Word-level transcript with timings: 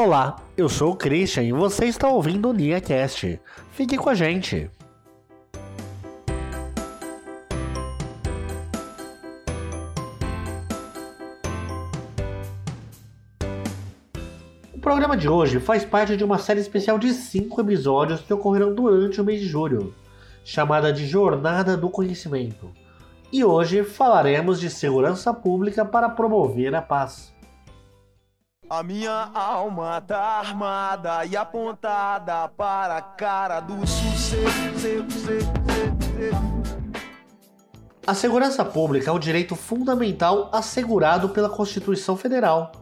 Olá, 0.00 0.36
eu 0.56 0.68
sou 0.68 0.92
o 0.92 0.96
Christian 0.96 1.42
e 1.42 1.50
você 1.50 1.86
está 1.86 2.06
ouvindo 2.08 2.48
o 2.48 2.52
NiaCast. 2.52 3.40
Fique 3.72 3.96
com 3.96 4.08
a 4.08 4.14
gente. 4.14 4.70
O 14.72 14.78
programa 14.78 15.16
de 15.16 15.28
hoje 15.28 15.58
faz 15.58 15.84
parte 15.84 16.16
de 16.16 16.22
uma 16.22 16.38
série 16.38 16.60
especial 16.60 16.96
de 16.96 17.12
5 17.12 17.60
episódios 17.60 18.20
que 18.20 18.32
ocorrerão 18.32 18.72
durante 18.72 19.20
o 19.20 19.24
mês 19.24 19.40
de 19.40 19.48
julho, 19.48 19.92
chamada 20.44 20.92
de 20.92 21.08
Jornada 21.08 21.76
do 21.76 21.90
Conhecimento. 21.90 22.70
E 23.32 23.44
hoje 23.44 23.82
falaremos 23.82 24.60
de 24.60 24.70
segurança 24.70 25.34
pública 25.34 25.84
para 25.84 26.08
promover 26.08 26.72
a 26.76 26.80
paz. 26.80 27.36
A 28.70 28.82
minha 28.82 29.30
alma 29.32 29.98
tá 30.02 30.18
armada 30.18 31.24
e 31.24 31.34
apontada 31.34 32.48
para 32.48 32.98
a 32.98 33.00
cara 33.00 33.60
do 33.60 33.86
sucesso. 33.86 34.44
A 38.06 38.12
segurança 38.12 38.62
pública 38.66 39.10
é 39.10 39.12
um 39.12 39.18
direito 39.18 39.56
fundamental 39.56 40.50
assegurado 40.52 41.30
pela 41.30 41.48
Constituição 41.48 42.14
Federal. 42.14 42.72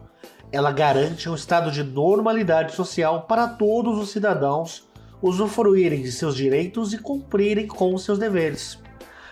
Ela 0.51 0.73
garante 0.73 1.29
um 1.29 1.35
estado 1.35 1.71
de 1.71 1.83
normalidade 1.83 2.75
social 2.75 3.21
para 3.21 3.47
todos 3.47 3.97
os 3.97 4.11
cidadãos 4.11 4.85
usufruírem 5.21 6.01
de 6.01 6.11
seus 6.11 6.35
direitos 6.35 6.91
e 6.91 6.97
cumprirem 6.97 7.65
com 7.65 7.97
seus 7.97 8.19
deveres. 8.19 8.77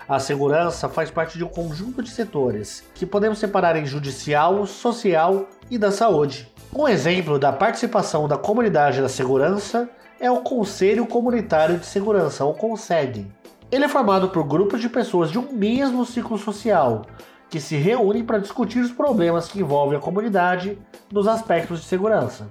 A 0.08 0.20
segurança 0.20 0.88
faz 0.88 1.09
parte 1.09 1.36
de 1.36 1.44
um 1.44 1.48
conjunto 1.48 2.04
de 2.04 2.12
setores, 2.12 2.84
que 2.94 3.08
podemos 3.08 3.40
separar 3.40 3.76
em 3.76 3.88
judicial, 3.88 4.68
social 4.68 5.48
e 5.70 5.80
da 5.80 5.91
saúde. 5.91 6.48
Um 6.72 6.88
exemplo 6.88 7.40
da 7.40 7.52
participação 7.52 8.27
da 8.27 8.38
comunidade 8.38 9.02
na 9.02 9.10
segurança 9.10 9.90
é 10.20 10.30
o 10.30 10.41
Conselho 10.41 11.07
Comunitário 11.07 11.79
de 11.79 11.88
Segurança, 11.88 12.46
o 12.46 12.54
CONSEG. 12.54 13.26
Ele 13.71 13.85
é 13.85 13.88
formado 13.88 14.29
por 14.29 14.44
grupos 14.44 14.79
de 14.79 14.90
pessoas 14.90 15.32
de 15.32 15.40
um 15.40 15.52
mesmo 15.52 16.05
ciclo 16.05 16.38
social, 16.38 17.07
que 17.49 17.60
se 17.60 17.76
reúnem 17.76 18.24
para 18.24 18.38
discutir 18.38 18.82
os 18.82 18.91
problemas 18.91 19.48
que 19.48 19.60
envolvem 19.60 19.98
a 19.98 20.01
comunidade 20.01 20.77
nos 21.12 21.27
aspectos 21.27 21.79
de 21.79 21.85
segurança. 21.88 22.48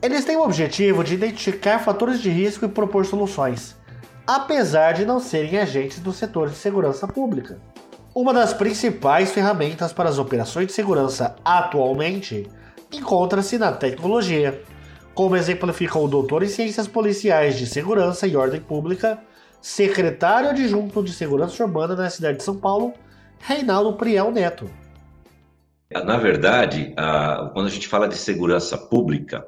Eles 0.00 0.24
têm 0.24 0.36
o 0.36 0.44
objetivo 0.44 1.02
de 1.02 1.14
identificar 1.14 1.80
fatores 1.80 2.20
de 2.20 2.30
risco 2.30 2.64
e 2.64 2.68
propor 2.68 3.04
soluções, 3.04 3.74
apesar 4.26 4.92
de 4.92 5.06
não 5.06 5.20
serem 5.20 5.58
agentes 5.58 6.00
do 6.00 6.12
setor 6.12 6.50
de 6.50 6.56
segurança 6.56 7.06
pública. 7.06 7.58
Uma 8.14 8.32
das 8.32 8.52
principais 8.54 9.30
ferramentas 9.30 9.92
para 9.92 10.08
as 10.08 10.18
operações 10.18 10.66
de 10.66 10.72
segurança 10.72 11.36
atualmente 11.44 12.50
encontra-se 12.92 13.58
na 13.58 13.72
tecnologia, 13.72 14.62
como 15.14 15.36
exemplifica 15.36 15.98
o 15.98 16.08
doutor 16.08 16.42
em 16.42 16.48
Ciências 16.48 16.88
Policiais 16.88 17.56
de 17.56 17.66
Segurança 17.66 18.26
e 18.26 18.36
Ordem 18.36 18.60
Pública, 18.60 19.18
secretário 19.60 20.50
adjunto 20.50 21.02
de 21.02 21.12
Segurança 21.12 21.62
Urbana 21.62 21.94
na 21.94 22.08
cidade 22.08 22.38
de 22.38 22.44
São 22.44 22.56
Paulo, 22.56 22.94
Reinaldo 23.38 23.92
Priel 23.94 24.30
Neto. 24.30 24.70
Na 25.90 26.16
verdade, 26.16 26.94
quando 27.52 27.66
a 27.66 27.70
gente 27.70 27.86
fala 27.86 28.08
de 28.08 28.16
segurança 28.16 28.76
pública, 28.76 29.46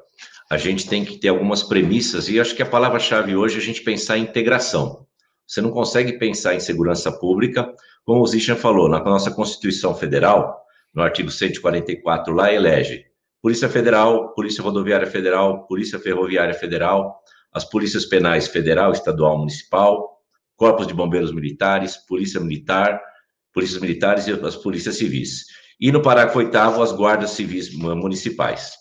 a 0.49 0.57
gente 0.57 0.89
tem 0.89 1.05
que 1.05 1.17
ter 1.17 1.27
algumas 1.27 1.61
premissas, 1.61 2.27
e 2.27 2.39
acho 2.39 2.55
que 2.55 2.63
a 2.63 2.65
palavra-chave 2.65 3.35
hoje 3.35 3.55
é 3.55 3.57
a 3.59 3.63
gente 3.63 3.81
pensar 3.81 4.17
em 4.17 4.23
integração. 4.23 5.05
Você 5.45 5.61
não 5.61 5.69
consegue 5.69 6.17
pensar 6.17 6.55
em 6.55 6.59
segurança 6.59 7.11
pública, 7.11 7.71
como 8.03 8.21
o 8.21 8.27
Zichan 8.27 8.55
falou, 8.55 8.89
na 8.89 8.99
nossa 9.03 9.29
Constituição 9.29 9.93
Federal, 9.93 10.59
no 10.93 11.03
artigo 11.03 11.29
144, 11.29 12.33
lá 12.33 12.51
elege 12.51 13.05
Polícia 13.41 13.69
Federal, 13.69 14.33
Polícia 14.33 14.63
Rodoviária 14.63 15.07
Federal, 15.07 15.67
Polícia 15.67 15.99
Ferroviária 15.99 16.53
Federal, 16.53 17.21
as 17.53 17.63
polícias 17.63 18.05
penais 18.05 18.47
federal, 18.47 18.91
estadual, 18.91 19.37
municipal, 19.37 20.19
corpos 20.55 20.87
de 20.87 20.93
bombeiros 20.93 21.31
militares, 21.31 21.95
polícia 21.95 22.39
militar, 22.39 22.99
polícias 23.53 23.79
militares 23.79 24.27
e 24.27 24.31
as 24.31 24.55
polícias 24.55 24.97
civis. 24.97 25.45
E 25.79 25.91
no 25.91 26.01
parágrafo 26.01 26.39
oitavo, 26.39 26.81
as 26.83 26.91
guardas 26.91 27.31
civis 27.31 27.73
municipais. 27.73 28.73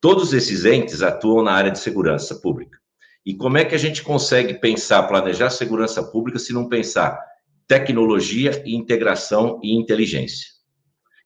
Todos 0.00 0.32
esses 0.32 0.64
entes 0.64 1.02
atuam 1.02 1.42
na 1.42 1.52
área 1.52 1.70
de 1.70 1.78
segurança 1.78 2.34
pública. 2.36 2.78
E 3.24 3.34
como 3.34 3.58
é 3.58 3.64
que 3.66 3.74
a 3.74 3.78
gente 3.78 4.02
consegue 4.02 4.54
pensar, 4.54 5.02
planejar 5.02 5.50
segurança 5.50 6.02
pública 6.02 6.38
se 6.38 6.54
não 6.54 6.68
pensar 6.68 7.20
tecnologia, 7.68 8.62
integração 8.64 9.60
e 9.62 9.74
inteligência? 9.76 10.48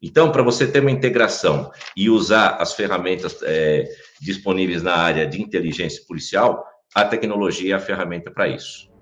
Então, 0.03 0.33
para 0.33 0.43
você 0.43 0.67
ter 0.67 0.81
uma 0.81 0.91
integração 0.91 1.71
e 1.97 2.11
usar 2.11 2.57
as 2.61 2.75
ferramentas 2.75 3.39
é, 3.43 3.89
disponíveis 4.21 4.83
na 4.83 4.95
área 4.97 5.27
de 5.27 5.41
inteligência 5.41 6.03
policial, 6.07 6.63
a 6.95 7.05
tecnologia 7.05 7.75
é 7.75 7.77
a 7.77 7.81
ferramenta 7.81 8.31
para 8.31 8.49
isso. 8.49 8.93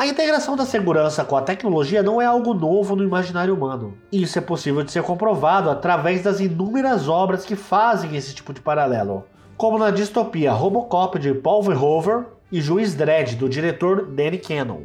A 0.00 0.06
integração 0.06 0.56
da 0.56 0.64
segurança 0.64 1.26
com 1.26 1.36
a 1.36 1.42
tecnologia 1.42 2.02
não 2.02 2.22
é 2.22 2.24
algo 2.24 2.54
novo 2.54 2.96
no 2.96 3.04
imaginário 3.04 3.54
humano. 3.54 3.98
Isso 4.10 4.38
é 4.38 4.40
possível 4.40 4.82
de 4.82 4.90
ser 4.90 5.02
comprovado 5.02 5.68
através 5.68 6.22
das 6.22 6.40
inúmeras 6.40 7.06
obras 7.06 7.44
que 7.44 7.54
fazem 7.54 8.16
esse 8.16 8.34
tipo 8.34 8.54
de 8.54 8.62
paralelo, 8.62 9.26
como 9.58 9.78
na 9.78 9.90
distopia 9.90 10.52
Robocop 10.52 11.18
de 11.18 11.34
Paul 11.34 11.62
Verhoeven 11.62 12.24
e 12.50 12.62
Juiz 12.62 12.94
Dredd 12.94 13.36
do 13.36 13.46
diretor 13.46 14.06
Danny 14.06 14.38
Cannon, 14.38 14.84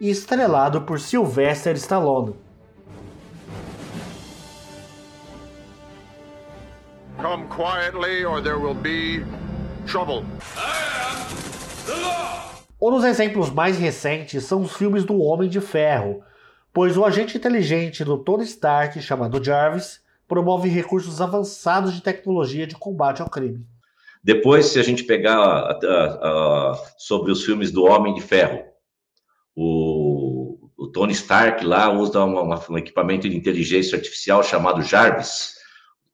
e 0.00 0.10
estrelado 0.10 0.80
por 0.80 0.98
Sylvester 0.98 1.76
Stallone. 1.76 2.34
Come 7.22 7.46
quietly 7.46 8.24
or 8.24 8.42
there 8.42 8.58
will 8.58 8.74
be 8.74 9.24
trouble. 9.86 10.24
Um 11.88 12.55
dos 12.80 13.04
exemplos 13.04 13.50
mais 13.50 13.78
recentes 13.78 14.44
são 14.44 14.62
os 14.62 14.76
filmes 14.76 15.04
do 15.04 15.18
Homem 15.18 15.48
de 15.48 15.60
Ferro, 15.60 16.22
pois 16.72 16.96
o 16.96 17.04
agente 17.04 17.36
inteligente 17.36 18.04
do 18.04 18.18
Tony 18.18 18.44
Stark, 18.44 19.00
chamado 19.00 19.42
Jarvis, 19.42 20.00
promove 20.28 20.68
recursos 20.68 21.20
avançados 21.20 21.94
de 21.94 22.02
tecnologia 22.02 22.66
de 22.66 22.74
combate 22.74 23.22
ao 23.22 23.30
crime. 23.30 23.64
Depois, 24.22 24.66
se 24.66 24.78
a 24.78 24.82
gente 24.82 25.04
pegar 25.04 25.38
a, 25.38 25.70
a, 25.72 26.72
a, 26.72 26.74
sobre 26.98 27.30
os 27.30 27.44
filmes 27.44 27.70
do 27.70 27.84
Homem 27.84 28.12
de 28.12 28.20
Ferro, 28.20 28.64
o, 29.54 30.68
o 30.76 30.88
Tony 30.88 31.12
Stark 31.12 31.64
lá 31.64 31.90
usa 31.90 32.22
uma, 32.24 32.42
uma, 32.42 32.64
um 32.68 32.76
equipamento 32.76 33.28
de 33.28 33.36
inteligência 33.36 33.96
artificial 33.96 34.42
chamado 34.42 34.82
Jarvis, 34.82 35.55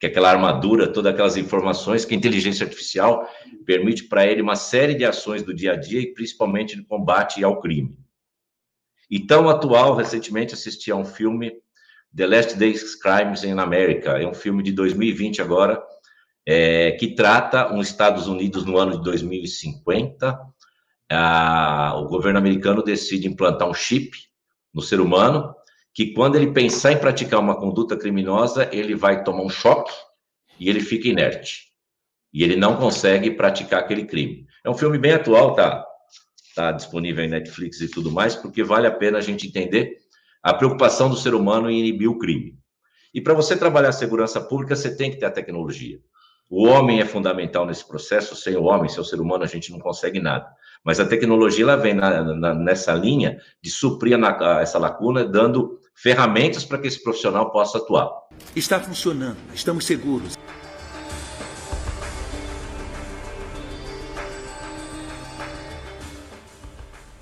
que 0.03 0.07
é 0.07 0.09
aquela 0.09 0.33
armadura, 0.33 0.93
todas 0.93 1.13
aquelas 1.13 1.37
informações 1.37 2.05
que 2.05 2.13
a 2.13 2.17
inteligência 2.17 2.65
artificial 2.65 3.25
permite 3.65 4.09
para 4.09 4.27
ele 4.27 4.43
uma 4.43 4.57
série 4.57 4.97
de 4.97 5.05
ações 5.05 5.45
do 5.45 5.55
dia 5.55 5.75
a 5.75 5.77
dia 5.77 6.01
e 6.01 6.13
principalmente 6.13 6.77
no 6.77 6.85
combate 6.85 7.45
ao 7.45 7.61
crime. 7.61 7.97
E 9.09 9.25
tão 9.25 9.49
atual, 9.49 9.95
recentemente 9.95 10.55
assisti 10.55 10.91
a 10.91 10.97
um 10.97 11.05
filme, 11.05 11.53
The 12.13 12.27
Last 12.27 12.59
Days 12.59 12.97
Crimes 12.97 13.45
in 13.45 13.61
America, 13.61 14.21
é 14.21 14.27
um 14.27 14.35
filme 14.35 14.65
de 14.65 14.73
2020 14.73 15.41
agora, 15.41 15.81
é, 16.45 16.91
que 16.99 17.15
trata 17.15 17.73
os 17.73 17.87
Estados 17.87 18.27
Unidos 18.27 18.65
no 18.65 18.79
ano 18.79 18.99
de 18.99 19.05
2050. 19.05 20.37
Ah, 21.13 21.95
o 21.99 22.09
governo 22.09 22.41
americano 22.41 22.83
decide 22.83 23.29
implantar 23.29 23.69
um 23.69 23.75
chip 23.75 24.11
no 24.75 24.83
ser 24.83 25.01
humano 25.01 25.55
que 25.95 26.13
quando 26.13 26.37
ele 26.37 26.53
pensar 26.53 26.93
em 26.93 26.99
praticar 26.99 27.41
uma 27.41 27.57
conduta 27.57 27.97
criminosa, 27.97 28.69
ele 28.73 28.95
vai 28.95 29.23
tomar 29.23 29.43
um 29.43 29.51
choque 29.51 29.93
e 30.59 30.69
ele 30.69 30.81
fica 30.81 31.09
inerte. 31.09 31.73
E 32.33 32.43
ele 32.43 32.57
não 32.57 32.77
consegue 32.77 33.31
praticar 33.31 33.81
aquele 33.81 34.05
crime. 34.05 34.47
É 34.65 34.71
um 34.71 34.75
filme 34.75 34.99
bem 34.99 35.13
atual, 35.13 35.55
tá? 35.55 35.85
Tá 36.55 36.73
disponível 36.73 37.25
em 37.25 37.29
Netflix 37.29 37.81
e 37.81 37.89
tudo 37.89 38.11
mais, 38.11 38.35
porque 38.35 38.63
vale 38.63 38.87
a 38.87 38.91
pena 38.91 39.19
a 39.19 39.21
gente 39.21 39.47
entender 39.47 39.97
a 40.43 40.55
preocupação 40.55 41.09
do 41.11 41.17
ser 41.17 41.35
humano 41.35 41.71
em 41.71 41.79
inibir 41.79 42.11
o 42.11 42.19
crime. 42.19 42.59
E 43.15 43.21
para 43.21 43.35
você 43.35 43.57
trabalhar 43.57 43.91
a 43.91 43.93
segurança 43.93 44.41
pública, 44.41 44.75
você 44.75 44.97
tem 44.97 45.11
que 45.11 45.19
ter 45.19 45.27
a 45.27 45.31
tecnologia. 45.31 46.01
O 46.51 46.67
homem 46.67 47.01
é 47.01 47.05
fundamental 47.05 47.65
nesse 47.65 47.87
processo, 47.87 48.35
sem 48.35 48.57
o 48.57 48.65
homem, 48.65 48.89
sem 48.89 49.01
o 49.01 49.05
ser 49.05 49.21
humano, 49.21 49.45
a 49.45 49.47
gente 49.47 49.71
não 49.71 49.79
consegue 49.79 50.21
nada. 50.21 50.47
Mas 50.85 51.01
a 51.01 51.07
tecnologia 51.07 51.65
ela 51.65 51.77
vem 51.77 51.95
na, 51.95 52.23
na, 52.23 52.55
nessa 52.55 52.93
linha 52.93 53.41
de 53.63 53.71
suprir 53.71 54.19
essa 54.61 54.79
lacuna, 54.79 55.25
dando 55.25 55.79
ferramentas 56.03 56.65
para 56.65 56.79
que 56.79 56.89
esse 56.89 57.01
profissional 57.01 57.51
possa 57.53 57.79
atuar. 57.79 58.11
Está 58.57 58.81
funcionando, 58.81 59.37
estamos 59.55 59.87
seguros. 59.87 60.37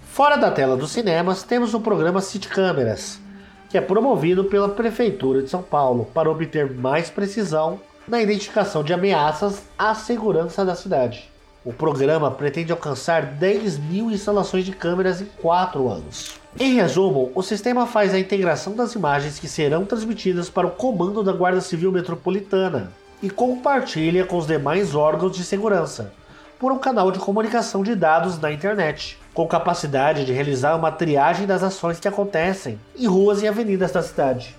Fora 0.06 0.37
da 0.37 0.50
tela 0.50 0.77
dos 0.77 0.93
cinemas, 0.93 1.43
temos 1.43 1.75
o 1.75 1.81
programa 1.81 2.21
City 2.21 2.49
Câmeras, 2.49 3.21
que 3.69 3.77
é 3.77 3.81
promovido 3.81 4.44
pela 4.44 4.69
Prefeitura 4.69 5.43
de 5.43 5.50
São 5.50 5.62
Paulo 5.62 6.06
para 6.15 6.31
obter 6.31 6.73
mais 6.73 7.11
precisão 7.11 7.81
na 8.09 8.21
identificação 8.21 8.82
de 8.82 8.93
ameaças 8.93 9.62
à 9.79 9.94
segurança 9.94 10.65
da 10.65 10.75
cidade. 10.75 11.31
O 11.65 11.73
programa 11.73 12.31
pretende 12.31 12.73
alcançar 12.73 13.23
10 13.23 13.79
mil 13.79 14.11
instalações 14.11 14.65
de 14.65 14.73
câmeras 14.73 15.21
em 15.21 15.27
4 15.27 15.88
anos. 15.88 16.40
Em 16.58 16.75
resumo, 16.75 17.31
o 17.35 17.43
sistema 17.43 17.87
faz 17.87 18.12
a 18.12 18.19
integração 18.19 18.75
das 18.75 18.94
imagens 18.94 19.38
que 19.38 19.47
serão 19.47 19.85
transmitidas 19.85 20.50
para 20.50 20.67
o 20.67 20.70
comando 20.70 21.23
da 21.23 21.32
Guarda 21.32 21.61
Civil 21.61 21.93
Metropolitana 21.93 22.93
e 23.23 23.31
compartilha 23.31 24.26
com 24.26 24.37
os 24.37 24.47
demais 24.47 24.94
órgãos 24.94 25.37
de 25.37 25.44
segurança 25.44 26.12
por 26.58 26.73
um 26.73 26.79
canal 26.79 27.12
de 27.12 27.19
comunicação 27.19 27.82
de 27.82 27.94
dados 27.94 28.38
na 28.38 28.52
internet, 28.52 29.17
com 29.32 29.47
capacidade 29.47 30.26
de 30.26 30.32
realizar 30.32 30.76
uma 30.76 30.91
triagem 30.91 31.47
das 31.47 31.62
ações 31.62 32.00
que 32.00 32.08
acontecem 32.08 32.79
em 32.99 33.06
ruas 33.06 33.43
e 33.43 33.49
avenidas 33.49 33.93
da 33.93 34.03
cidade. 34.03 34.55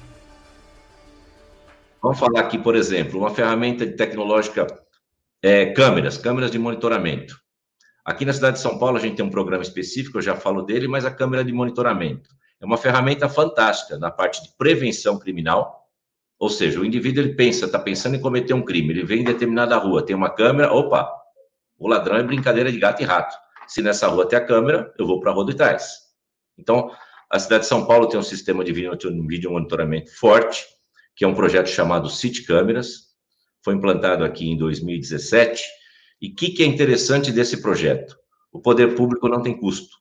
Vamos 2.02 2.18
falar 2.18 2.40
aqui, 2.40 2.58
por 2.58 2.76
exemplo, 2.76 3.20
uma 3.20 3.30
ferramenta 3.30 3.86
tecnológica, 3.86 4.66
é, 5.44 5.68
câmeras, 5.68 6.18
câmeras 6.18 6.50
de 6.50 6.58
monitoramento. 6.58 7.40
Aqui 8.04 8.26
na 8.26 8.34
cidade 8.34 8.56
de 8.56 8.62
São 8.62 8.80
Paulo, 8.80 8.98
a 8.98 9.00
gente 9.00 9.16
tem 9.16 9.26
um 9.26 9.30
programa 9.30 9.64
específico, 9.64 10.18
eu 10.18 10.22
já 10.22 10.36
falo 10.36 10.64
dele, 10.64 10.88
mas 10.88 11.06
a 11.06 11.12
câmera 11.12 11.44
de 11.44 11.54
monitoramento 11.54 12.30
é 12.60 12.66
uma 12.66 12.78
ferramenta 12.78 13.30
fantástica 13.30 13.98
na 13.98 14.10
parte 14.10 14.42
de 14.44 14.50
prevenção 14.58 15.20
criminal. 15.20 15.88
Ou 16.40 16.50
seja, 16.50 16.80
o 16.80 16.86
indivíduo 16.86 17.24
ele 17.24 17.36
pensa, 17.36 17.66
está 17.66 17.78
pensando 17.78 18.16
em 18.16 18.20
cometer 18.20 18.54
um 18.54 18.64
crime, 18.64 18.92
ele 18.92 19.04
vem 19.04 19.22
em 19.22 19.24
determinada 19.24 19.78
rua, 19.78 20.04
tem 20.04 20.16
uma 20.16 20.30
câmera, 20.30 20.74
opa, 20.74 21.12
o 21.78 21.88
ladrão 21.88 22.18
é 22.18 22.24
brincadeira 22.24 22.72
de 22.72 22.80
gato 22.80 23.02
e 23.02 23.06
rato. 23.06 23.36
Se 23.68 23.82
nessa 23.82 24.08
rua 24.08 24.28
tem 24.28 24.38
a 24.38 24.46
câmera, 24.46 24.92
eu 24.98 25.06
vou 25.06 25.20
para 25.20 25.32
a 25.32 25.34
rua 25.34 25.46
de 25.46 25.56
trás. 25.56 26.00
Então, 26.58 26.92
a 27.30 27.40
cidade 27.40 27.64
de 27.64 27.70
São 27.70 27.86
Paulo 27.86 28.08
tem 28.08 28.20
um 28.20 28.24
sistema 28.24 28.64
de 28.64 28.74
vídeo 28.74 29.52
monitoramento 29.52 30.12
forte, 30.16 30.66
que 31.16 31.24
é 31.24 31.28
um 31.28 31.36
projeto 31.36 31.68
chamado 31.68 32.10
City 32.10 32.44
Câmeras, 32.44 33.12
foi 33.64 33.76
implantado 33.76 34.24
aqui 34.24 34.50
em 34.50 34.58
2017 34.58 35.64
e 36.22 36.30
o 36.30 36.36
que, 36.36 36.52
que 36.52 36.64
é 36.64 36.66
interessante 36.66 37.32
desse 37.32 37.62
projeto? 37.62 38.16
O 38.52 38.60
poder 38.60 38.96
público 38.96 39.28
não 39.28 39.42
tem 39.42 39.58
custo. 39.58 39.98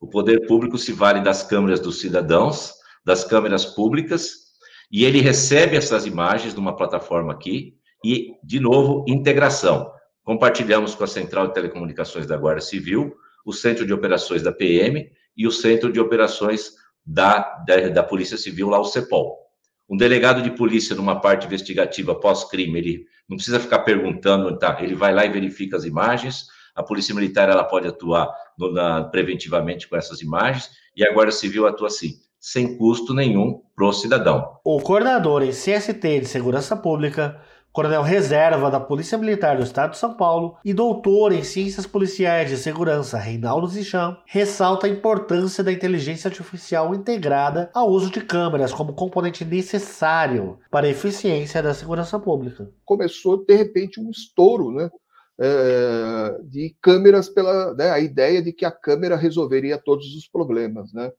O 0.00 0.08
poder 0.08 0.46
público 0.46 0.78
se 0.78 0.92
vale 0.92 1.20
das 1.20 1.42
câmeras 1.42 1.80
dos 1.80 2.00
cidadãos, 2.00 2.72
das 3.04 3.24
câmeras 3.24 3.66
públicas, 3.66 4.44
e 4.90 5.04
ele 5.04 5.20
recebe 5.20 5.76
essas 5.76 6.06
imagens 6.06 6.54
numa 6.54 6.74
plataforma 6.74 7.32
aqui, 7.32 7.76
e, 8.04 8.34
de 8.42 8.60
novo, 8.60 9.04
integração. 9.08 9.90
Compartilhamos 10.22 10.94
com 10.94 11.04
a 11.04 11.06
Central 11.06 11.48
de 11.48 11.54
Telecomunicações 11.54 12.26
da 12.26 12.36
Guarda 12.36 12.60
Civil, 12.60 13.14
o 13.44 13.52
Centro 13.52 13.86
de 13.86 13.92
Operações 13.92 14.42
da 14.42 14.52
PM 14.52 15.10
e 15.36 15.46
o 15.46 15.50
Centro 15.50 15.92
de 15.92 16.00
Operações 16.00 16.72
da, 17.04 17.62
da, 17.66 17.88
da 17.88 18.02
Polícia 18.02 18.38
Civil, 18.38 18.68
lá 18.68 18.78
o 18.78 18.84
CEPOL. 18.84 19.43
Um 19.88 19.96
delegado 19.96 20.42
de 20.42 20.50
polícia, 20.50 20.96
numa 20.96 21.20
parte 21.20 21.46
investigativa 21.46 22.14
pós-crime, 22.14 22.78
ele 22.78 23.06
não 23.28 23.36
precisa 23.36 23.60
ficar 23.60 23.80
perguntando, 23.80 24.58
tá? 24.58 24.78
Ele 24.80 24.94
vai 24.94 25.12
lá 25.12 25.24
e 25.24 25.28
verifica 25.28 25.76
as 25.76 25.84
imagens. 25.84 26.46
A 26.74 26.82
polícia 26.82 27.14
militar 27.14 27.48
ela 27.48 27.64
pode 27.64 27.86
atuar 27.86 28.28
no, 28.58 28.72
na, 28.72 29.04
preventivamente 29.04 29.88
com 29.88 29.96
essas 29.96 30.20
imagens 30.20 30.70
e 30.96 31.04
a 31.04 31.12
Guarda 31.12 31.32
Civil 31.32 31.66
atua 31.66 31.88
assim, 31.88 32.14
sem 32.40 32.76
custo 32.76 33.14
nenhum 33.14 33.60
para 33.74 33.86
o 33.86 33.92
cidadão. 33.92 34.58
O 34.64 34.80
coordenador 34.80 35.42
em 35.42 35.50
CST 35.50 36.20
de 36.20 36.26
Segurança 36.26 36.76
Pública 36.76 37.40
coronel 37.74 38.02
reserva 38.02 38.70
da 38.70 38.78
Polícia 38.78 39.18
Militar 39.18 39.56
do 39.56 39.64
Estado 39.64 39.90
de 39.90 39.98
São 39.98 40.14
Paulo 40.14 40.56
e 40.64 40.72
doutor 40.72 41.32
em 41.32 41.42
Ciências 41.42 41.84
Policiais 41.84 42.48
de 42.48 42.56
Segurança, 42.56 43.18
Reinaldo 43.18 43.66
Zicham, 43.66 44.16
ressalta 44.26 44.86
a 44.86 44.90
importância 44.90 45.64
da 45.64 45.72
inteligência 45.72 46.28
artificial 46.28 46.94
integrada 46.94 47.68
ao 47.74 47.90
uso 47.90 48.12
de 48.12 48.20
câmeras 48.20 48.72
como 48.72 48.94
componente 48.94 49.44
necessário 49.44 50.56
para 50.70 50.86
a 50.86 50.90
eficiência 50.90 51.60
da 51.60 51.74
segurança 51.74 52.16
pública. 52.16 52.70
Começou, 52.84 53.44
de 53.44 53.56
repente, 53.56 54.00
um 54.00 54.08
estouro, 54.08 54.70
né? 54.70 54.88
É, 55.36 56.38
de 56.44 56.76
câmeras 56.80 57.28
pela 57.28 57.74
né, 57.74 57.90
a 57.90 57.98
ideia 57.98 58.40
de 58.40 58.52
que 58.52 58.64
a 58.64 58.70
câmera 58.70 59.16
resolveria 59.16 59.76
todos 59.76 60.14
os 60.14 60.28
problemas, 60.28 60.92
né? 60.92 61.10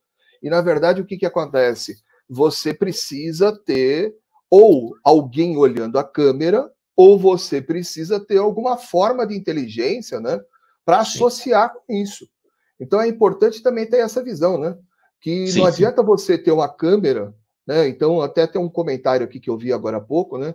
E 0.42 0.50
na 0.50 0.62
verdade 0.62 1.02
o 1.02 1.06
que, 1.06 1.18
que 1.18 1.26
acontece? 1.26 1.98
Você 2.30 2.74
precisa 2.74 3.52
ter 3.66 4.16
ou 4.50 4.96
alguém 5.04 5.58
olhando 5.58 5.98
a 5.98 6.04
câmera, 6.04 6.72
ou 6.96 7.20
você 7.20 7.62
precisa 7.62 8.20
ter 8.20 8.38
alguma 8.38 8.78
forma 8.78 9.26
de 9.28 9.36
inteligência, 9.36 10.20
né, 10.20 10.40
para 10.86 11.00
associar 11.00 11.74
com 11.74 11.94
isso. 11.94 12.28
Então 12.80 13.02
é 13.02 13.08
importante 13.08 13.62
também 13.62 13.86
ter 13.86 13.98
essa 13.98 14.24
visão, 14.24 14.58
né, 14.58 14.78
que 15.20 15.48
sim, 15.48 15.60
não 15.60 15.66
adianta 15.66 16.02
sim. 16.02 16.08
você 16.08 16.38
ter 16.38 16.52
uma 16.52 16.70
câmera, 16.70 17.34
né, 17.68 17.88
então 17.88 18.22
até 18.22 18.48
tem 18.48 18.62
um 18.62 18.70
comentário 18.70 19.26
aqui 19.26 19.40
que 19.40 19.50
eu 19.50 19.58
vi 19.58 19.74
agora 19.74 19.98
há 19.98 20.02
pouco, 20.02 20.38
né, 20.38 20.54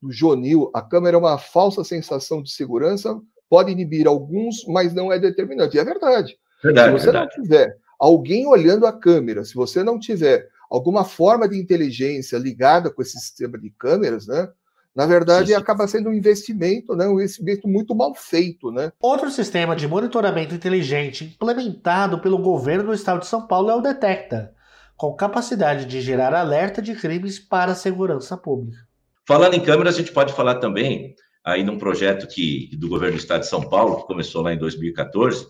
do 0.00 0.10
Jonil, 0.12 0.70
a 0.74 0.80
câmera 0.80 1.16
é 1.16 1.20
uma 1.20 1.38
falsa 1.38 1.84
sensação 1.84 2.42
de 2.42 2.50
segurança, 2.50 3.20
pode 3.48 3.72
inibir 3.72 4.06
alguns, 4.06 4.64
mas 4.66 4.94
não 4.94 5.12
é 5.12 5.18
determinante. 5.18 5.76
E 5.76 5.80
é 5.80 5.84
verdade. 5.84 6.38
verdade 6.62 6.86
se 6.86 6.98
você 6.98 7.04
verdade. 7.06 7.36
não 7.36 7.42
tiver 7.42 7.76
alguém 7.98 8.46
olhando 8.46 8.86
a 8.86 8.92
câmera, 8.92 9.44
se 9.44 9.54
você 9.54 9.84
não 9.84 9.98
tiver 9.98 10.48
alguma 10.70 11.04
forma 11.04 11.48
de 11.48 11.58
inteligência 11.58 12.38
ligada 12.38 12.90
com 12.90 13.02
esse 13.02 13.18
sistema 13.18 13.58
de 13.58 13.70
câmeras, 13.70 14.26
né? 14.26 14.48
Na 14.94 15.06
verdade, 15.06 15.48
sim, 15.48 15.54
sim. 15.54 15.60
acaba 15.60 15.86
sendo 15.86 16.10
um 16.10 16.12
investimento, 16.12 16.94
né? 16.94 17.06
Um 17.06 17.14
investimento 17.14 17.68
muito 17.68 17.94
mal 17.94 18.14
feito, 18.14 18.70
né? 18.70 18.92
Outro 19.00 19.30
sistema 19.30 19.74
de 19.74 19.86
monitoramento 19.88 20.54
inteligente 20.54 21.24
implementado 21.24 22.20
pelo 22.20 22.38
governo 22.38 22.84
do 22.84 22.94
estado 22.94 23.20
de 23.20 23.26
São 23.26 23.46
Paulo 23.46 23.70
é 23.70 23.74
o 23.74 23.80
Detecta, 23.80 24.54
com 24.96 25.14
capacidade 25.14 25.84
de 25.86 26.00
gerar 26.00 26.34
alerta 26.34 26.80
de 26.80 26.94
crimes 26.94 27.38
para 27.38 27.72
a 27.72 27.76
segurança 27.76 28.36
pública. 28.36 28.78
Falando 29.26 29.54
em 29.54 29.62
câmeras, 29.62 29.94
a 29.94 29.98
gente 29.98 30.12
pode 30.12 30.32
falar 30.32 30.56
também 30.56 31.14
aí 31.44 31.62
num 31.62 31.78
projeto 31.78 32.26
que 32.26 32.76
do 32.76 32.88
governo 32.88 33.16
do 33.16 33.20
estado 33.20 33.42
de 33.42 33.48
São 33.48 33.62
Paulo, 33.62 33.98
que 33.98 34.06
começou 34.06 34.42
lá 34.42 34.52
em 34.52 34.58
2014, 34.58 35.46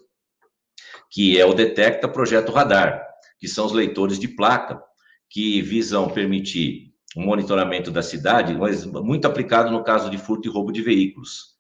que 1.11 1.41
é 1.41 1.45
o 1.45 1.55
Detecta 1.55 2.07
Projeto 2.07 2.53
Radar, 2.53 3.03
que 3.39 3.49
são 3.49 3.65
os 3.65 3.73
leitores 3.73 4.19
de 4.19 4.29
placa 4.29 4.81
que 5.31 5.63
visam 5.63 6.09
permitir 6.09 6.91
o 7.17 7.21
um 7.21 7.25
monitoramento 7.25 7.91
da 7.91 8.03
cidade, 8.03 8.53
mas 8.53 8.85
muito 8.85 9.27
aplicado 9.27 9.71
no 9.71 9.85
caso 9.85 10.11
de 10.11 10.19
furto 10.19 10.49
e 10.49 10.51
roubo 10.51 10.73
de 10.73 10.83
veículos. 10.83 11.55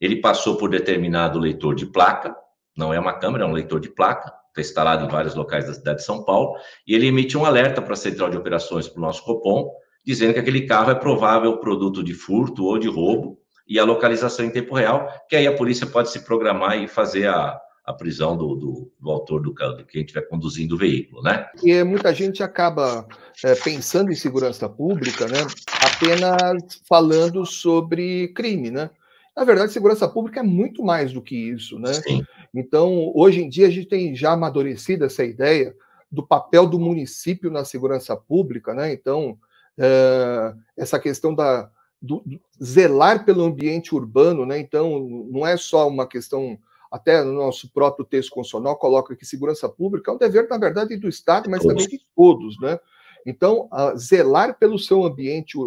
Ele 0.00 0.16
passou 0.16 0.56
por 0.56 0.70
determinado 0.70 1.38
leitor 1.38 1.74
de 1.74 1.86
placa, 1.86 2.34
não 2.76 2.94
é 2.94 2.98
uma 2.98 3.18
câmera, 3.18 3.44
é 3.44 3.46
um 3.46 3.52
leitor 3.52 3.80
de 3.80 3.90
placa, 3.90 4.32
está 4.48 4.60
instalado 4.60 5.04
em 5.04 5.08
vários 5.08 5.34
locais 5.34 5.66
da 5.66 5.74
cidade 5.74 5.98
de 5.98 6.04
São 6.04 6.24
Paulo, 6.24 6.54
e 6.86 6.94
ele 6.94 7.08
emite 7.08 7.36
um 7.36 7.44
alerta 7.44 7.82
para 7.82 7.94
a 7.94 7.96
central 7.96 8.30
de 8.30 8.36
operações, 8.36 8.88
para 8.88 9.00
o 9.00 9.02
nosso 9.02 9.24
Copom, 9.24 9.68
dizendo 10.04 10.34
que 10.34 10.40
aquele 10.40 10.66
carro 10.66 10.92
é 10.92 10.94
provável 10.94 11.58
produto 11.58 12.02
de 12.02 12.14
furto 12.14 12.64
ou 12.64 12.78
de 12.78 12.88
roubo, 12.88 13.38
e 13.66 13.78
a 13.78 13.84
localização 13.84 14.46
em 14.46 14.50
tempo 14.50 14.74
real, 14.74 15.08
que 15.28 15.36
aí 15.36 15.46
a 15.46 15.54
polícia 15.54 15.86
pode 15.86 16.10
se 16.10 16.24
programar 16.24 16.78
e 16.78 16.88
fazer 16.88 17.28
a, 17.28 17.60
a 17.88 17.92
prisão 17.94 18.36
do, 18.36 18.54
do, 18.54 18.92
do 19.00 19.10
autor 19.10 19.40
do, 19.40 19.50
do 19.50 19.86
quem 19.86 20.02
estiver 20.02 20.28
conduzindo 20.28 20.74
o 20.74 20.78
veículo, 20.78 21.22
né? 21.22 21.46
E 21.64 21.82
muita 21.82 22.12
gente 22.12 22.42
acaba 22.42 23.08
é, 23.42 23.54
pensando 23.54 24.12
em 24.12 24.14
segurança 24.14 24.68
pública, 24.68 25.26
né? 25.26 25.38
Apenas 25.82 26.82
falando 26.86 27.46
sobre 27.46 28.28
crime, 28.34 28.70
né? 28.70 28.90
Na 29.34 29.42
verdade, 29.42 29.72
segurança 29.72 30.06
pública 30.06 30.40
é 30.40 30.42
muito 30.42 30.84
mais 30.84 31.14
do 31.14 31.22
que 31.22 31.34
isso, 31.34 31.78
né? 31.78 31.94
Sim. 31.94 32.22
Então, 32.54 33.10
hoje 33.14 33.40
em 33.40 33.48
dia, 33.48 33.68
a 33.68 33.70
gente 33.70 33.88
tem 33.88 34.14
já 34.14 34.32
amadurecido 34.32 35.06
essa 35.06 35.24
ideia 35.24 35.74
do 36.12 36.26
papel 36.26 36.66
do 36.66 36.78
município 36.78 37.50
na 37.50 37.64
segurança 37.64 38.14
pública, 38.14 38.74
né? 38.74 38.92
Então, 38.92 39.38
é, 39.78 40.52
essa 40.76 40.98
questão 40.98 41.34
da 41.34 41.70
do, 42.02 42.22
zelar 42.62 43.24
pelo 43.24 43.44
ambiente 43.44 43.94
urbano, 43.94 44.44
né? 44.44 44.58
Então, 44.58 45.00
não 45.30 45.46
é 45.46 45.56
só 45.56 45.88
uma 45.88 46.06
questão 46.06 46.58
até 46.90 47.22
no 47.22 47.32
nosso 47.32 47.70
próprio 47.72 48.04
texto 48.04 48.30
constitucional 48.30 48.76
coloca 48.76 49.14
que 49.16 49.26
segurança 49.26 49.68
pública 49.68 50.10
é 50.10 50.14
um 50.14 50.18
dever, 50.18 50.48
na 50.48 50.58
verdade, 50.58 50.96
do 50.96 51.08
Estado, 51.08 51.50
mas 51.50 51.62
também 51.62 51.86
de 51.86 52.00
todos, 52.14 52.58
né? 52.60 52.78
Então, 53.26 53.68
zelar 53.96 54.58
pelo 54.58 54.78
seu 54.78 55.04
ambiente 55.04 55.58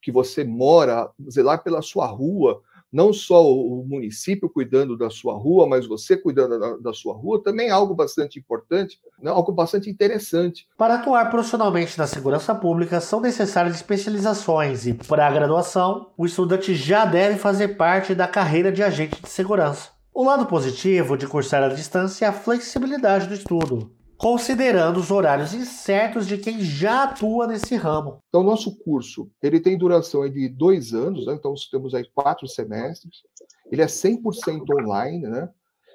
que 0.00 0.12
você 0.12 0.44
mora, 0.44 1.10
zelar 1.30 1.62
pela 1.62 1.82
sua 1.82 2.06
rua, 2.06 2.62
não 2.92 3.12
só 3.12 3.44
o 3.46 3.84
município 3.86 4.48
cuidando 4.48 4.96
da 4.96 5.10
sua 5.10 5.34
rua, 5.34 5.66
mas 5.66 5.86
você 5.86 6.16
cuidando 6.16 6.58
da, 6.58 6.76
da 6.78 6.92
sua 6.92 7.14
rua, 7.14 7.42
também 7.42 7.68
é 7.68 7.70
algo 7.70 7.94
bastante 7.94 8.38
importante, 8.38 8.98
né? 9.20 9.30
algo 9.30 9.52
bastante 9.52 9.90
interessante. 9.90 10.66
Para 10.76 10.94
atuar 10.94 11.30
profissionalmente 11.30 11.98
na 11.98 12.06
segurança 12.06 12.54
pública, 12.54 13.00
são 13.00 13.20
necessárias 13.20 13.74
especializações 13.74 14.86
e, 14.86 14.94
para 14.94 15.26
a 15.26 15.30
graduação, 15.30 16.12
o 16.16 16.24
estudante 16.24 16.74
já 16.74 17.04
deve 17.04 17.38
fazer 17.38 17.76
parte 17.76 18.14
da 18.14 18.26
carreira 18.26 18.72
de 18.72 18.82
agente 18.82 19.20
de 19.20 19.28
segurança. 19.28 19.97
O 20.18 20.24
lado 20.24 20.46
positivo 20.46 21.16
de 21.16 21.28
cursar 21.28 21.62
à 21.62 21.68
distância 21.68 22.26
é 22.26 22.28
a 22.28 22.32
flexibilidade 22.32 23.28
do 23.28 23.34
estudo, 23.34 23.92
considerando 24.16 24.98
os 24.98 25.12
horários 25.12 25.54
incertos 25.54 26.26
de 26.26 26.36
quem 26.36 26.60
já 26.60 27.04
atua 27.04 27.46
nesse 27.46 27.76
ramo. 27.76 28.18
Então, 28.28 28.42
nosso 28.42 28.76
curso 28.80 29.30
ele 29.40 29.60
tem 29.60 29.78
duração 29.78 30.28
de 30.28 30.48
dois 30.48 30.92
anos, 30.92 31.24
né? 31.24 31.34
então 31.34 31.54
temos 31.70 31.94
aí 31.94 32.04
quatro 32.12 32.48
semestres. 32.48 33.22
Ele 33.70 33.80
é 33.80 33.86
100% 33.86 34.64
online, 34.82 35.28
né? 35.28 35.48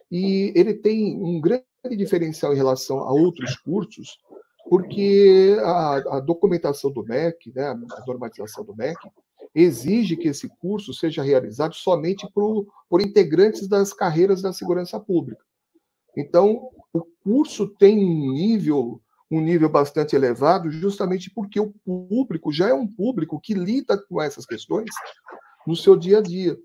E 0.10 0.54
ele 0.56 0.74
tem 0.74 1.22
um 1.22 1.42
grande 1.42 1.66
diferencial 1.98 2.54
em 2.54 2.58
relação 2.58 3.00
a 3.00 3.12
outros 3.12 3.58
cursos, 3.58 4.20
porque 4.70 5.58
a, 5.66 5.96
a 6.16 6.20
documentação 6.22 6.90
do 6.94 7.04
MEC, 7.04 7.52
né, 7.54 7.68
a 7.68 8.06
normatização 8.08 8.64
do 8.64 8.74
MEC, 8.74 8.98
exige 9.54 10.18
que 10.18 10.30
esse 10.30 10.50
curso 10.60 10.94
seja 10.94 11.22
realizado 11.22 11.76
somente 11.76 12.28
por, 12.34 12.66
por 12.90 13.02
integrantes 13.02 13.68
das 13.68 13.94
carreiras 13.94 14.42
da 14.42 14.52
segurança 14.52 15.00
pública. 15.00 15.44
Então, 16.18 16.70
o 16.92 17.02
curso 17.24 17.68
tem 17.68 17.98
um 17.98 18.34
nível, 18.34 19.02
um 19.30 19.42
nível 19.42 19.70
bastante 19.70 20.16
elevado, 20.16 20.72
justamente 20.72 21.30
porque 21.30 21.60
o 21.60 21.74
público 21.86 22.52
já 22.52 22.70
é 22.70 22.74
um 22.74 22.88
público 22.88 23.40
que 23.40 23.54
lida 23.54 23.98
com 23.98 24.22
essas 24.22 24.46
questões 24.46 24.90
no 25.66 25.76
seu 25.76 25.96
dia 25.96 26.20
a 26.20 26.22
dia. 26.22 26.58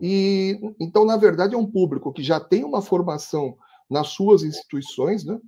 E 0.00 0.58
então, 0.80 1.04
na 1.04 1.16
verdade, 1.16 1.54
é 1.54 1.58
um 1.58 1.70
público 1.70 2.12
que 2.12 2.22
já 2.22 2.40
tem 2.40 2.64
uma 2.64 2.82
formação 2.82 3.56
nas 3.88 4.08
suas 4.08 4.42
instituições, 4.42 5.24
né? 5.24 5.38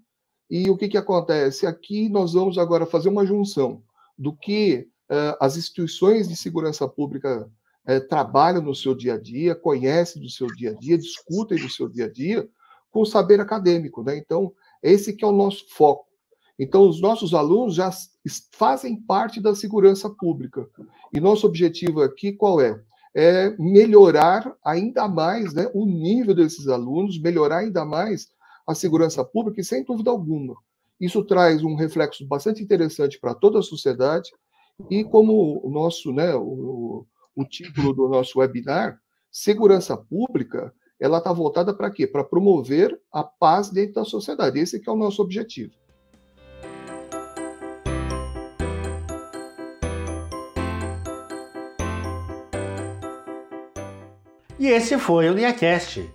E 0.49 0.71
o 0.71 0.77
que, 0.77 0.89
que 0.89 0.99
acontece? 0.99 1.67
Aqui 1.67 2.09
nós 2.09 2.35
vamos 2.35 2.59
agora 2.59 2.87
fazer 2.87 3.09
uma 3.09 3.27
junção 3.27 3.83
do 4.17 4.37
que 4.37 4.89
as 5.41 5.57
instituições 5.57 6.29
de 6.29 6.37
segurança 6.37 6.89
pública 6.89 7.51
uh, 7.89 8.09
trabalham 8.09 8.63
no 8.63 8.75
seu 8.75 8.95
dia 8.95 9.15
a 9.15 9.19
dia, 9.19 9.55
conhecem 9.55 10.23
do 10.23 10.31
seu 10.31 10.47
dia 10.47 10.71
a 10.71 10.75
dia, 10.75 10.99
discutem 10.99 11.59
do 11.59 11.69
seu 11.69 11.89
dia 11.89 12.07
a 12.07 12.11
dia, 12.11 12.49
com 12.91 13.05
saber 13.05 13.41
acadêmico. 13.41 14.03
Né? 14.03 14.17
Então, 14.17 14.53
esse 14.83 15.13
que 15.13 15.25
é 15.25 15.29
o 15.29 15.33
nosso 15.33 15.67
foco. 15.71 16.07
Então, 16.59 16.89
os 16.89 17.01
nossos 17.01 17.35
alunos 17.35 17.75
já 17.75 17.91
fazem 18.53 18.97
parte 18.97 19.41
da 19.41 19.55
segurança 19.55 20.09
pública. 20.09 20.69
E 21.13 21.21
nosso 21.21 21.47
objetivo 21.47 22.01
aqui 22.01 22.33
qual 22.33 22.61
é? 22.61 22.81
É 23.13 23.51
melhorar 23.59 24.57
ainda 24.65 25.09
mais 25.09 25.53
né, 25.53 25.69
o 25.75 25.85
nível 25.85 26.35
desses 26.35 26.69
alunos, 26.69 27.21
melhorar 27.21 27.59
ainda 27.59 27.85
mais 27.85 28.29
a 28.67 28.75
segurança 28.75 29.25
pública, 29.25 29.61
e 29.61 29.65
sem 29.65 29.85
dúvida 29.85 30.11
alguma, 30.11 30.57
isso 31.01 31.23
traz 31.25 31.63
um 31.63 31.75
reflexo 31.75 32.27
bastante 32.27 32.63
interessante 32.63 33.19
para 33.19 33.35
toda 33.35 33.59
a 33.59 33.63
sociedade, 33.63 34.31
e 34.91 35.05
como 35.05 35.61
o 35.65 35.71
nosso, 35.71 36.13
né, 36.13 36.35
o, 36.35 37.07
o 37.35 37.45
título 37.45 37.93
do 37.93 38.09
nosso 38.09 38.39
webinar, 38.39 38.99
segurança 39.31 39.97
pública, 39.97 40.73
ela 41.01 41.19
está 41.19 41.33
voltada 41.33 41.75
para 41.75 41.91
quê? 41.91 42.07
Para 42.07 42.25
promover 42.25 42.99
a 43.13 43.23
paz 43.23 43.71
dentro 43.71 43.95
da 43.95 44.05
sociedade. 44.05 44.59
Esse 44.59 44.83
é 44.85 44.91
o 44.91 44.97
nosso 44.97 45.23
objetivo. 45.23 45.73
E 54.59 54.69
esse 54.69 54.97
foi 54.99 55.29
o 55.29 55.35
NiaCast. 55.35 56.11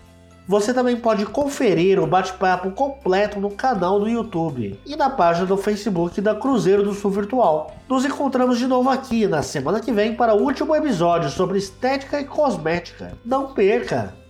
Você 0.47 0.73
também 0.73 0.97
pode 0.97 1.25
conferir 1.25 1.99
o 1.99 2.07
bate-papo 2.07 2.71
completo 2.71 3.39
no 3.39 3.49
canal 3.49 3.99
do 3.99 4.09
YouTube 4.09 4.77
e 4.85 4.95
na 4.95 5.09
página 5.09 5.45
do 5.45 5.55
Facebook 5.55 6.19
da 6.19 6.35
Cruzeiro 6.35 6.83
do 6.83 6.93
Sul 6.93 7.11
Virtual. 7.11 7.73
Nos 7.87 8.03
encontramos 8.03 8.57
de 8.57 8.67
novo 8.67 8.89
aqui 8.89 9.25
na 9.25 9.41
semana 9.41 9.79
que 9.79 9.91
vem 9.91 10.15
para 10.15 10.33
o 10.33 10.41
último 10.41 10.75
episódio 10.75 11.29
sobre 11.29 11.57
estética 11.57 12.19
e 12.19 12.25
cosmética. 12.25 13.13
Não 13.23 13.53
perca! 13.53 14.22